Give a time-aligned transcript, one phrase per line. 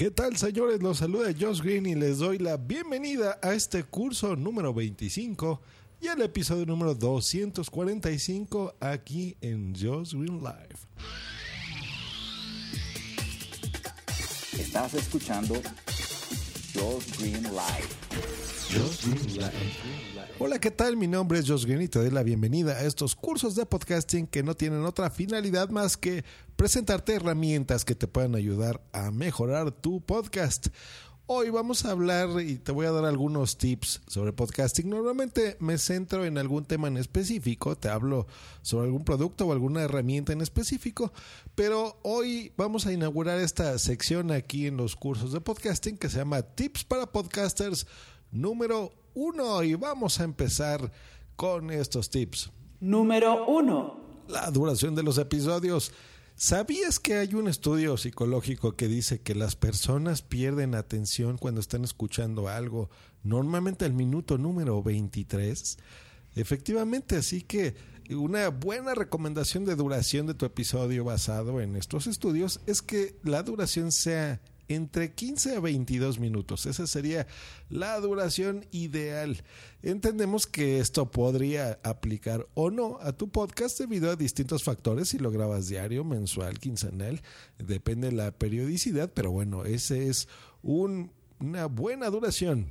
[0.00, 0.82] ¿Qué tal, señores?
[0.82, 5.60] Los saluda Josh Green y les doy la bienvenida a este curso número 25
[6.00, 10.78] y al episodio número 245 aquí en Josh Green Live.
[14.58, 15.56] Estás escuchando
[16.72, 18.39] Josh Green Live.
[20.38, 20.96] Hola, ¿qué tal?
[20.96, 24.26] Mi nombre es Josh Green y te doy la bienvenida a estos cursos de podcasting
[24.28, 26.24] que no tienen otra finalidad más que
[26.56, 30.68] presentarte herramientas que te puedan ayudar a mejorar tu podcast.
[31.26, 34.88] Hoy vamos a hablar y te voy a dar algunos tips sobre podcasting.
[34.88, 38.26] Normalmente me centro en algún tema en específico, te hablo
[38.62, 41.12] sobre algún producto o alguna herramienta en específico,
[41.54, 46.18] pero hoy vamos a inaugurar esta sección aquí en los cursos de podcasting que se
[46.18, 47.86] llama Tips para Podcasters
[48.30, 50.92] número uno y vamos a empezar
[51.36, 52.50] con estos tips.
[52.80, 54.00] Número uno.
[54.28, 55.92] La duración de los episodios.
[56.36, 61.84] ¿Sabías que hay un estudio psicológico que dice que las personas pierden atención cuando están
[61.84, 62.88] escuchando algo,
[63.22, 65.78] normalmente al minuto número 23?
[66.36, 67.74] Efectivamente, así que
[68.10, 73.42] una buena recomendación de duración de tu episodio basado en estos estudios es que la
[73.42, 74.40] duración sea
[74.70, 76.64] entre 15 a 22 minutos.
[76.64, 77.26] Esa sería
[77.68, 79.42] la duración ideal.
[79.82, 85.18] Entendemos que esto podría aplicar o no a tu podcast debido a distintos factores, si
[85.18, 87.20] lo grabas diario, mensual, quincenal,
[87.58, 90.28] depende de la periodicidad, pero bueno, ese es
[90.62, 92.68] una buena duración.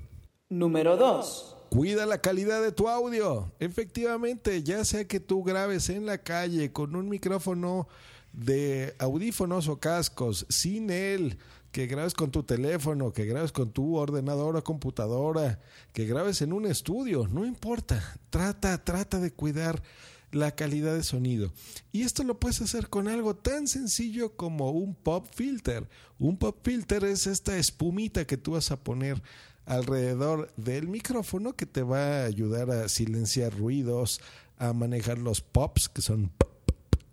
[0.48, 1.59] Número 2.
[1.70, 3.52] Cuida la calidad de tu audio.
[3.60, 7.88] Efectivamente, ya sea que tú grabes en la calle con un micrófono
[8.34, 11.38] de audífonos o cascos, sin él,
[11.72, 15.60] que grabes con tu teléfono, que grabes con tu ordenador o computadora,
[15.94, 19.84] que grabes en un estudio, no importa, trata, trata de cuidar
[20.32, 21.52] la calidad de sonido.
[21.92, 25.88] Y esto lo puedes hacer con algo tan sencillo como un pop filter.
[26.18, 29.22] Un pop filter es esta espumita que tú vas a poner
[29.70, 34.20] alrededor del micrófono que te va a ayudar a silenciar ruidos,
[34.58, 36.32] a manejar los pops, que son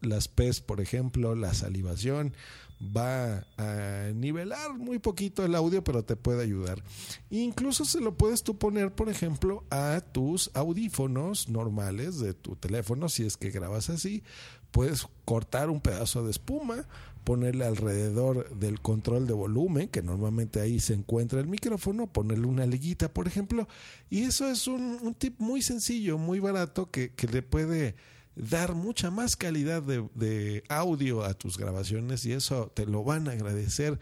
[0.00, 2.34] las P's, por ejemplo, la salivación
[2.80, 6.82] va a nivelar muy poquito el audio, pero te puede ayudar.
[7.30, 13.08] Incluso se lo puedes tú poner, por ejemplo, a tus audífonos normales de tu teléfono,
[13.08, 14.22] si es que grabas así.
[14.70, 16.86] Puedes cortar un pedazo de espuma,
[17.26, 22.66] ponerle alrededor del control de volumen, que normalmente ahí se encuentra el micrófono, ponerle una
[22.66, 23.66] liguita, por ejemplo.
[24.08, 27.96] Y eso es un, tip muy sencillo, muy barato, que, que le puede
[28.36, 33.32] dar mucha más calidad de, audio a tus grabaciones y eso te lo van a
[33.32, 33.98] agradecer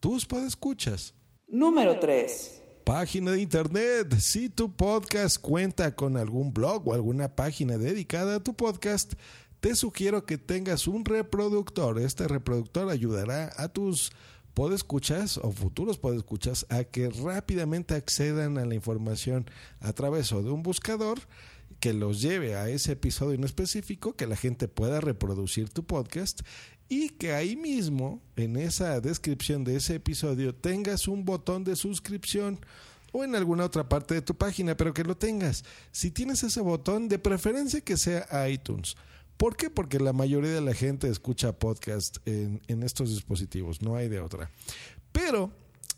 [0.00, 1.12] tus podescuchas.
[1.48, 2.62] Número 3.
[2.84, 4.14] Página de internet.
[4.18, 9.12] Si tu podcast cuenta con algún blog o alguna página dedicada a tu podcast,
[9.62, 12.00] te sugiero que tengas un reproductor.
[12.00, 14.10] Este reproductor ayudará a tus
[14.54, 20.64] podescuchas o futuros podescuchas a que rápidamente accedan a la información a través de un
[20.64, 21.20] buscador
[21.78, 26.40] que los lleve a ese episodio en específico, que la gente pueda reproducir tu podcast
[26.88, 32.58] y que ahí mismo, en esa descripción de ese episodio, tengas un botón de suscripción
[33.12, 35.62] o en alguna otra parte de tu página, pero que lo tengas.
[35.92, 38.96] Si tienes ese botón, de preferencia que sea iTunes.
[39.42, 39.70] ¿Por qué?
[39.70, 44.52] Porque la mayoría de la gente escucha podcast en, estos dispositivos, no hay de otra.
[45.10, 45.50] Pero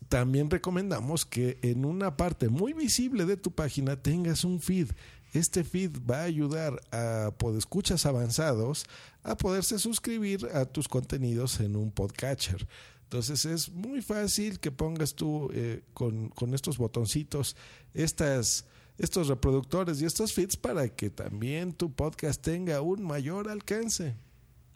[0.08, 4.92] también recomendamos que en una parte muy visible de tu página tengas un feed.
[5.34, 8.86] Este feed va a ayudar a podescuchas avanzados
[9.22, 12.66] a poderse suscribir a tus contenidos en un podcatcher.
[13.02, 17.56] Entonces es muy fácil que pongas tú eh, con, estos botoncitos
[17.92, 18.64] estas,
[18.98, 24.16] estos reproductores y estos feeds para que también tu podcast tenga un mayor alcance.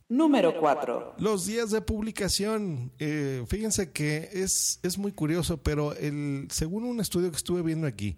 [0.09, 1.17] Número 4.
[1.19, 2.93] Los días de publicación.
[2.99, 7.87] Eh, fíjense que es, es muy curioso, pero el, según un estudio que estuve viendo
[7.87, 8.17] aquí,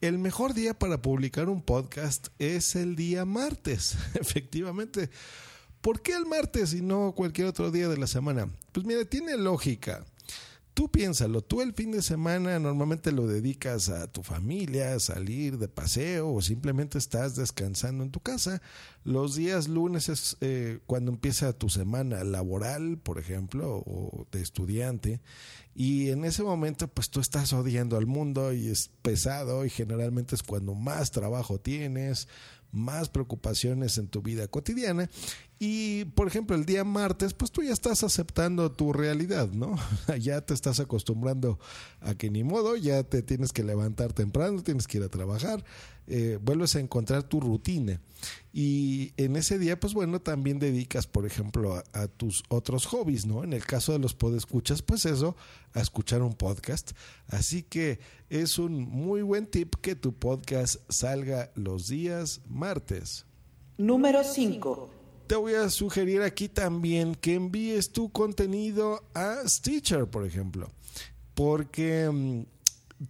[0.00, 5.10] el mejor día para publicar un podcast es el día martes, efectivamente.
[5.82, 8.48] ¿Por qué el martes y no cualquier otro día de la semana?
[8.72, 10.04] Pues mira, tiene lógica.
[10.76, 15.56] Tú piénsalo, tú el fin de semana normalmente lo dedicas a tu familia, a salir
[15.56, 18.60] de paseo o simplemente estás descansando en tu casa.
[19.02, 25.22] Los días lunes es eh, cuando empieza tu semana laboral, por ejemplo, o de estudiante.
[25.74, 30.34] Y en ese momento pues tú estás odiando al mundo y es pesado y generalmente
[30.34, 32.28] es cuando más trabajo tienes,
[32.72, 35.08] más preocupaciones en tu vida cotidiana.
[35.58, 39.76] Y, por ejemplo, el día martes, pues tú ya estás aceptando tu realidad, ¿no?
[40.20, 41.58] ya te estás acostumbrando
[42.00, 45.64] a que ni modo, ya te tienes que levantar temprano, tienes que ir a trabajar,
[46.06, 48.00] eh, vuelves a encontrar tu rutina.
[48.52, 53.26] Y en ese día, pues bueno, también dedicas, por ejemplo, a, a tus otros hobbies,
[53.26, 53.44] ¿no?
[53.44, 55.36] En el caso de los podescuchas, pues eso,
[55.74, 56.92] a escuchar un podcast.
[57.28, 58.00] Así que
[58.30, 63.26] es un muy buen tip que tu podcast salga los días martes.
[63.78, 64.90] Número 5.
[65.26, 70.70] Te voy a sugerir aquí también que envíes tu contenido a Stitcher, por ejemplo.
[71.34, 72.55] Porque mm,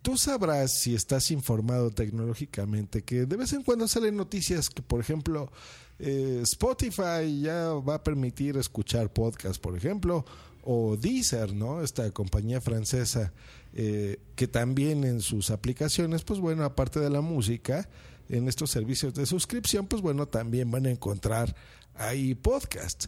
[0.02, 5.00] tú sabrás si estás informado tecnológicamente que de vez en cuando salen noticias que, por
[5.00, 5.50] ejemplo,
[5.98, 10.24] eh, Spotify ya va a permitir escuchar podcast, por ejemplo,
[10.62, 11.82] o Deezer, ¿no?
[11.82, 13.32] Esta compañía francesa
[13.72, 17.88] eh, que también en sus aplicaciones, pues bueno, aparte de la música,
[18.28, 21.54] en estos servicios de suscripción, pues bueno, también van a encontrar
[21.94, 23.06] ahí podcast.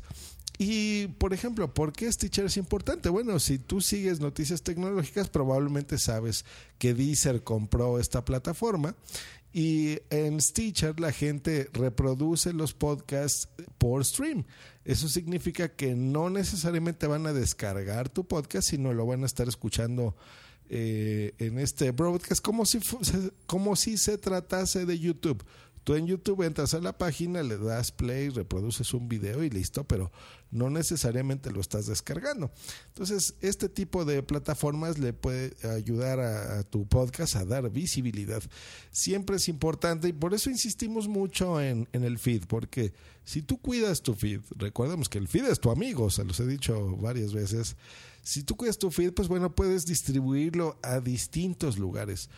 [0.60, 3.08] Y, por ejemplo, ¿por qué Stitcher es importante?
[3.08, 6.44] Bueno, si tú sigues noticias tecnológicas, probablemente sabes
[6.78, 8.96] que Deezer compró esta plataforma
[9.52, 14.44] y en Stitcher la gente reproduce los podcasts por stream.
[14.84, 19.46] Eso significa que no necesariamente van a descargar tu podcast, sino lo van a estar
[19.46, 20.16] escuchando
[20.70, 22.80] eh, en este broadcast como si,
[23.46, 25.44] como si se tratase de YouTube.
[25.96, 30.10] En YouTube entras a la página, le das play, reproduces un video y listo, pero
[30.50, 32.50] no necesariamente lo estás descargando.
[32.88, 38.42] Entonces, este tipo de plataformas le puede ayudar a, a, tu podcast a dar visibilidad.
[38.90, 42.92] Siempre es importante y por eso insistimos mucho en, en el feed, porque
[43.24, 46.46] si tú cuidas tu feed, recordemos que el feed es tu amigo, se los he
[46.46, 47.76] dicho varias veces.
[48.22, 52.30] Si tú cuidas tu feed, pues bueno, puedes distribuirlo a distintos lugares.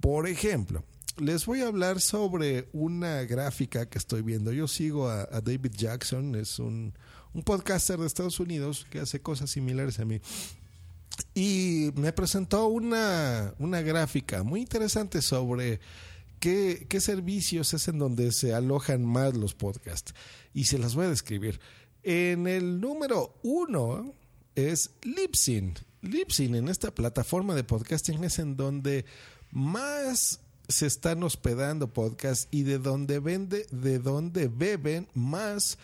[0.00, 0.82] Por ejemplo,
[1.18, 4.52] les voy a hablar sobre una gráfica que estoy viendo.
[4.52, 6.94] Yo sigo a, David Jackson, es un,
[7.32, 10.20] un, podcaster de Estados Unidos que hace cosas similares a mí.
[11.34, 15.80] Y me presentó una, una gráfica muy interesante sobre
[16.38, 20.14] qué, qué servicios es en donde se alojan más los podcasts.
[20.54, 21.60] Y se las voy a describir.
[22.02, 24.14] En el número uno
[24.54, 25.74] es Libsyn.
[26.02, 29.04] Libsyn en esta plataforma de podcasting es en donde
[29.50, 30.40] más
[30.70, 35.78] se están hospedando podcasts y de donde vende, de donde beben más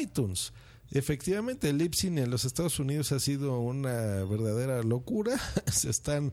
[0.00, 0.52] iTunes.
[0.92, 5.38] Efectivamente, el Libsyn en los Estados Unidos ha sido una verdadera locura.
[5.72, 6.32] Se están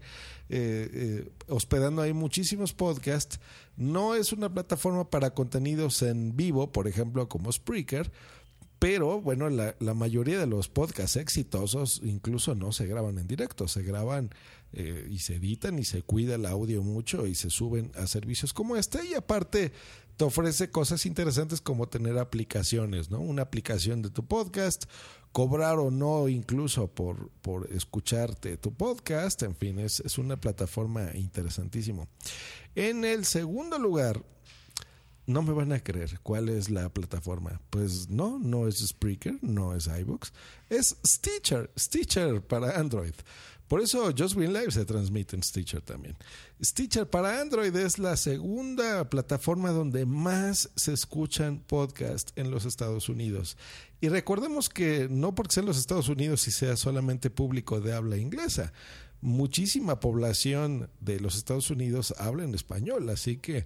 [0.50, 3.40] eh, eh, hospedando ahí muchísimos podcasts.
[3.76, 8.12] No es una plataforma para contenidos en vivo, por ejemplo, como Spreaker,
[8.80, 13.68] pero bueno, la, la, mayoría de los podcasts exitosos incluso no se graban en directo,
[13.68, 14.32] se graban
[14.74, 18.54] eh, y se editan y se cuida el audio mucho y se suben a servicios
[18.54, 19.72] como este y aparte
[20.18, 23.20] te ofrece cosas interesantes como tener aplicaciones, ¿no?
[23.20, 24.86] Una aplicación de tu podcast,
[25.32, 31.12] cobrar o no incluso por, por escucharte tu podcast, en fin, es, es una plataforma
[31.14, 32.08] interesantísimo.
[32.74, 34.24] En el segundo lugar,
[35.28, 37.62] no me van a creer cuál es la plataforma.
[37.70, 40.34] Pues no, no es Spreaker, no es iBooks,
[40.70, 43.14] es Stitcher, Stitcher para Android.
[43.68, 46.16] Por eso Just Green Live se transmite en Stitcher también.
[46.64, 53.10] Stitcher para Android es la segunda plataforma donde más se escuchan podcasts en los Estados
[53.10, 53.58] Unidos.
[54.00, 57.94] Y recordemos que no porque sea en los Estados Unidos y sea solamente público de
[57.94, 58.72] habla inglesa,
[59.20, 63.66] muchísima población de los Estados Unidos habla en español, así que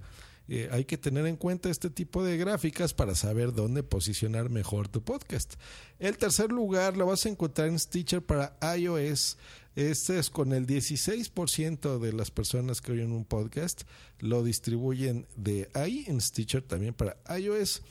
[0.53, 4.89] eh, hay que tener en cuenta este tipo de gráficas para saber dónde posicionar mejor
[4.89, 5.53] tu podcast.
[5.97, 9.37] El tercer lugar lo vas a encontrar en Stitcher para iOS.
[9.77, 13.83] Este es con el 16% de las personas que oyen un podcast
[14.19, 17.81] lo distribuyen de ahí en Stitcher también para iOS.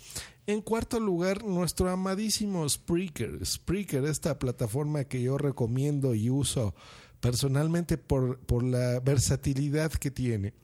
[0.47, 3.47] En cuarto lugar, nuestro amadísimo Spreaker.
[3.47, 6.75] Spreaker, esta plataforma que yo recomiendo y uso
[7.21, 10.55] personalmente por, por la versatilidad que tiene,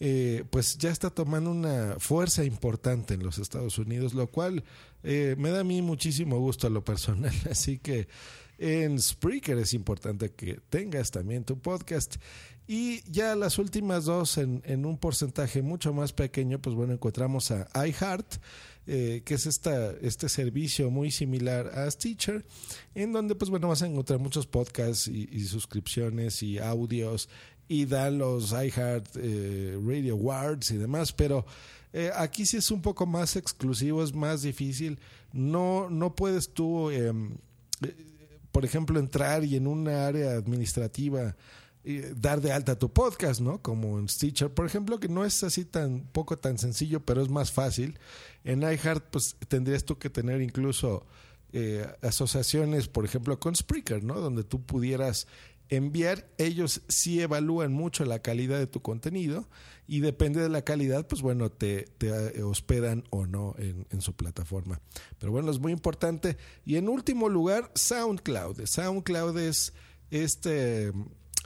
[0.00, 4.64] eh, pues ya está tomando una fuerza importante en los Estados Unidos, lo cual
[5.02, 7.34] eh, me da a mí muchísimo gusto a lo personal.
[7.50, 8.08] Así que
[8.58, 12.16] en Spreaker es importante que tengas también tu podcast.
[12.66, 17.50] Y ya las últimas dos en, en un porcentaje mucho más pequeño, pues bueno, encontramos
[17.50, 18.34] a iHeart,
[18.88, 22.44] eh, que es esta, este servicio muy similar a Stitcher,
[22.94, 27.28] en donde pues bueno vas a encontrar muchos podcasts y, suscripciones y audios
[27.68, 31.44] y da los iHeart eh, Radio Awards y demás, pero
[31.92, 34.98] eh, aquí sí es un poco más exclusivo, es más difícil.
[35.32, 37.12] No, no puedes tú, eh,
[38.52, 41.36] por ejemplo, entrar y en una área administrativa
[42.16, 43.62] dar de alta tu podcast, ¿no?
[43.62, 47.28] Como en Stitcher, por ejemplo, que no es así tan poco tan sencillo, pero es
[47.28, 47.98] más fácil.
[48.44, 51.06] En iHeart, pues tendrías tú que tener incluso
[51.52, 54.20] eh, asociaciones, por ejemplo, con Spreaker, ¿no?
[54.20, 55.26] Donde tú pudieras
[55.70, 56.28] enviar.
[56.38, 59.48] Ellos sí evalúan mucho la calidad de tu contenido
[59.86, 64.14] y depende de la calidad, pues bueno, te, te eh, hospedan o no en, su
[64.14, 64.80] plataforma.
[65.18, 66.36] Pero bueno, es muy importante.
[66.64, 68.66] Y en último lugar, SoundCloud.
[68.66, 69.72] SoundCloud es
[70.10, 70.92] este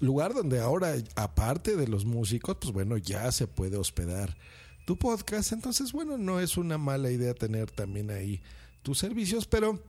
[0.02, 4.36] lugar donde ahora, aparte de los músicos, pues bueno, ya se puede hospedar
[4.84, 5.52] tu podcast.
[5.52, 8.42] Entonces, bueno, no es una mala idea tener también ahí
[8.82, 9.80] tus servicios, pero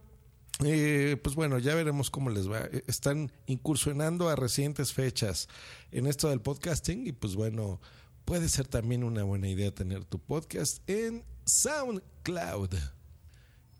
[0.64, 2.60] eh, pues bueno, ya veremos cómo les va.
[2.72, 5.50] Eh, están incursionando a recientes fechas
[5.92, 7.82] en esto del podcasting y pues bueno,
[8.24, 12.76] puede ser también una buena idea tener tu podcast en SoundCloud.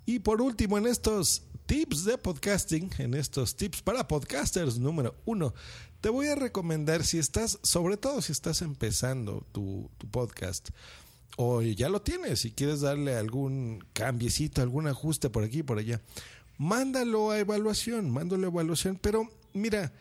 [0.08, 5.54] Y por último, en estos tips de podcasting, en estos tips para podcasters número uno,
[6.02, 10.70] te voy a recomendar si estás, sobre todo si estás empezando tu, podcast,
[11.38, 16.02] o ya lo tienes y quieres darle algún cambiecito, algún ajuste por aquí por allá,
[16.58, 19.94] mándalo a evaluación, mándalo a evaluación, pero mira,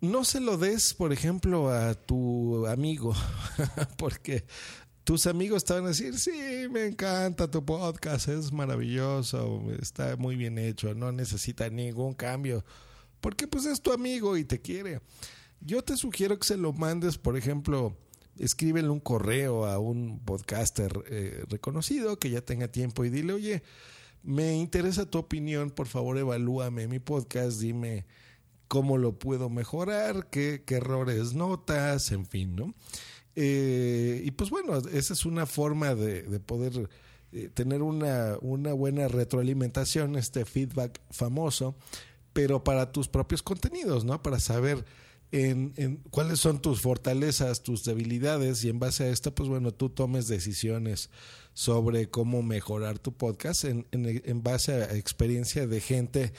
[0.00, 3.14] no se lo des, por ejemplo, a tu amigo,
[3.96, 4.44] porque
[5.04, 10.36] tus amigos te van a decir, sí, me encanta tu podcast, es maravilloso, está muy
[10.36, 12.64] bien hecho, no necesita ningún cambio,
[13.20, 15.00] porque pues es tu amigo y te quiere.
[15.60, 17.96] Yo te sugiero que se lo mandes, por ejemplo,
[18.38, 23.62] escríbele un correo a un podcaster eh, reconocido que ya tenga tiempo y dile, oye,
[24.22, 28.06] me interesa tu opinión, por favor evalúame mi podcast, dime
[28.68, 32.74] cómo lo puedo mejorar, qué, qué errores notas, en fin, ¿no?
[33.36, 36.88] Eh, y pues bueno, esa es una forma de, de poder
[37.32, 41.76] eh, tener una, una buena retroalimentación, este feedback famoso,
[42.32, 44.20] pero para tus propios contenidos, ¿no?
[44.20, 44.84] Para saber
[45.30, 49.72] en, en, cuáles son tus fortalezas, tus debilidades y en base a esto, pues bueno,
[49.72, 51.08] tú tomes decisiones
[51.54, 56.32] sobre cómo mejorar tu podcast en, en, en base a experiencia de gente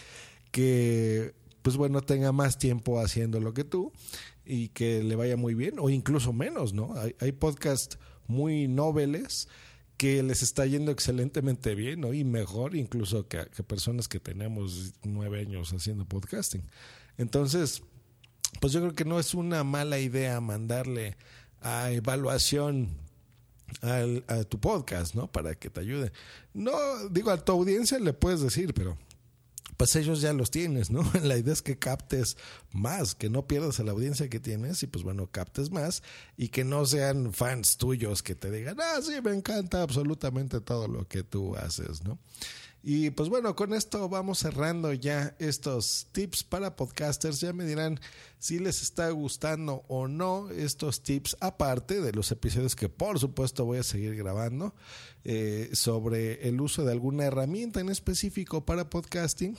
[0.52, 3.94] que, pues bueno, tenga más tiempo haciendo lo que tú
[4.46, 6.94] y que le vaya muy bien o incluso menos, ¿no?
[6.96, 9.48] Hay, hay podcasts muy nobles
[9.98, 12.14] que les está yendo excelentemente bien, ¿no?
[12.14, 16.64] Y mejor incluso que, que personas que tenemos nueve años haciendo podcasting.
[17.18, 17.84] Entonces,
[18.60, 21.18] pues yo creo que no es una mala idea mandarle
[21.62, 22.90] a evaluación
[23.82, 25.32] al, a tu podcast, ¿no?
[25.32, 26.12] Para que te ayude.
[26.54, 26.74] No,
[27.10, 28.98] digo, a tu audiencia le puedes decir, pero
[29.82, 31.02] pues ellos ya los tienes, ¿no?
[31.24, 32.38] La idea es que captes
[32.72, 36.04] más, que no pierdas a la audiencia que tienes y pues bueno, captes más
[36.38, 40.88] y que no sean fans tuyos que te digan, ah, sí, me encanta absolutamente todo
[40.88, 42.20] lo que tú haces, ¿no?
[42.84, 47.40] Y pues bueno, con esto vamos cerrando ya estos tips para podcasters.
[47.40, 48.00] Ya me dirán
[48.40, 53.66] si les está gustando o no estos tips, aparte de los episodios que por supuesto
[53.66, 54.74] voy a seguir grabando
[55.24, 59.58] eh, sobre el uso de alguna herramienta en específico para podcasting.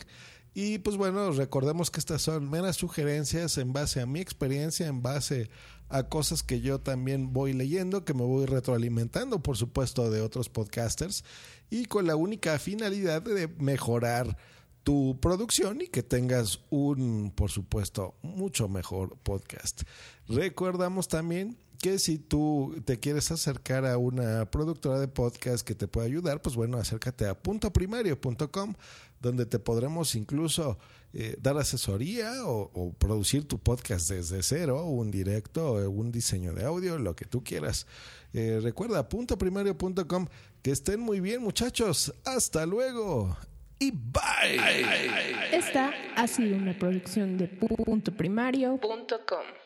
[0.54, 5.02] Y pues bueno, recordemos que estas son meras sugerencias en base a mi experiencia, en
[5.02, 5.48] base
[5.88, 10.48] a cosas que yo también voy leyendo, que me voy retroalimentando, por supuesto, de otros
[10.48, 11.24] podcasters
[11.70, 14.36] y con la única finalidad de mejorar
[14.82, 19.82] tu producción y que tengas un, por supuesto, mucho mejor podcast.
[20.28, 25.88] Recordamos también que si tú te quieres acercar a una productora de podcast que te
[25.88, 28.74] pueda ayudar, pues bueno, acércate a puntoprimario.com,
[29.20, 30.78] donde te podremos incluso
[31.12, 36.98] eh, dar asesoría o, producir tu podcast desde cero, un directo, un diseño de audio,
[36.98, 37.88] lo que tú quieras.
[38.32, 40.28] Eh, recuerda, puntoprimario.com.
[40.62, 42.14] Que estén muy bien, muchachos.
[42.24, 43.36] Hasta luego.
[43.80, 45.50] Y bye.
[45.50, 49.61] Esta ha sido una producción de puntoprimario.com.